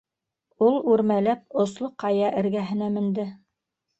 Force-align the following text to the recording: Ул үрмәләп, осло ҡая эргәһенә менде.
Ул 0.67 0.77
үрмәләп, 0.93 1.43
осло 1.65 1.91
ҡая 2.03 2.33
эргәһенә 2.41 2.91
менде. 2.99 3.29